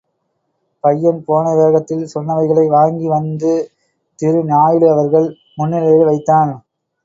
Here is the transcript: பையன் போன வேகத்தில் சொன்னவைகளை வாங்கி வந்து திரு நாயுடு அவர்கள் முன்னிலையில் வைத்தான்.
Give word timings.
பையன் 0.83 1.19
போன 1.27 1.51
வேகத்தில் 1.55 2.01
சொன்னவைகளை 2.13 2.65
வாங்கி 2.69 3.07
வந்து 3.07 3.53
திரு 4.19 4.41
நாயுடு 4.45 4.87
அவர்கள் 4.89 5.29
முன்னிலையில் 5.57 6.09
வைத்தான். 6.11 6.53